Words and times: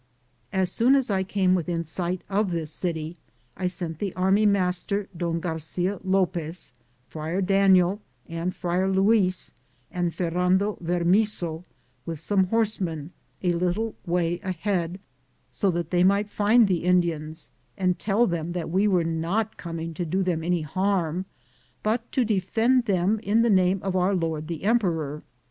As 0.51 0.71
soon 0.71 0.95
as 0.95 1.11
I 1.11 1.21
came 1.21 1.53
within 1.53 1.83
sight 1.83 2.23
of 2.27 2.49
this 2.49 2.71
city, 2.71 3.17
I 3.55 3.67
sent 3.67 3.99
the 3.99 4.15
army 4.15 4.47
master, 4.47 5.07
Don 5.15 5.39
Garcia 5.39 5.99
Lopez, 6.03 6.73
Friar 7.07 7.39
Daniel 7.39 8.01
and 8.27 8.55
Friar 8.55 8.89
Luis, 8.89 9.51
and 9.91 10.11
Fer 10.11 10.31
rando 10.31 10.79
Vermizzo, 10.81 11.65
with 12.03 12.19
some 12.19 12.45
horsemen, 12.47 13.11
a 13.43 13.51
little 13.53 13.93
way 14.07 14.39
ahead, 14.39 14.99
so 15.51 15.69
that 15.69 15.91
they 15.91 16.03
might 16.03 16.31
find 16.31 16.67
the 16.67 16.83
In 16.83 17.03
dians 17.03 17.51
and 17.77 17.99
tell 17.99 18.25
them 18.25 18.53
that 18.53 18.71
we 18.71 18.87
were 18.87 19.03
not 19.03 19.55
coming 19.55 19.93
to 19.93 20.03
do 20.03 20.23
them 20.23 20.43
any 20.43 20.61
harm, 20.63 21.25
but 21.83 22.11
to 22.11 22.25
defend 22.25 22.85
them 22.85 23.19
in 23.19 23.43
the 23.43 23.51
name 23.51 23.79
of 23.83 23.95
our 23.95 24.15
lord 24.15 24.47
the 24.47 24.63
Emperor. 24.63 25.21